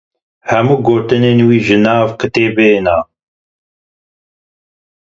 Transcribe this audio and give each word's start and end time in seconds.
Hemû 0.49 0.75
gotinên 0.87 1.39
wî 1.47 1.57
ji 1.65 1.77
nava 1.85 2.09
kitêbê 2.19 2.69
ne. 2.85 2.97